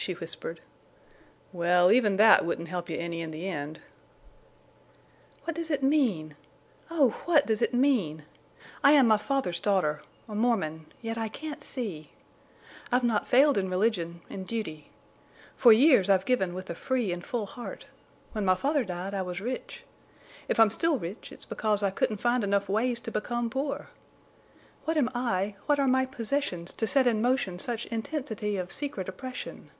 [0.00, 0.60] she whispered.
[1.52, 3.80] "Well, even that wouldn't help you any in the end."
[5.42, 6.36] "What does it mean?
[6.88, 8.22] Oh, what does it mean?
[8.84, 12.12] I am my father's daughter—a Mormon, yet I can't see!
[12.92, 14.92] I've not failed in religion—in duty.
[15.56, 17.86] For years I've given with a free and full heart.
[18.32, 19.82] When my father died I was rich.
[20.46, 23.88] If I'm still rich it's because I couldn't find enough ways to become poor.
[24.84, 29.08] What am I, what are my possessions to set in motion such intensity of secret
[29.08, 29.70] oppression?"